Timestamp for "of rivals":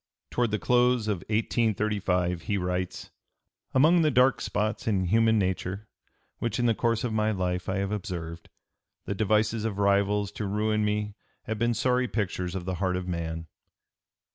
9.63-10.31